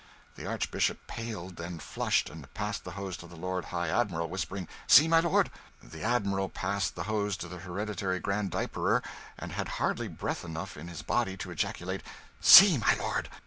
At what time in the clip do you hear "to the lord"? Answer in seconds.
3.17-3.65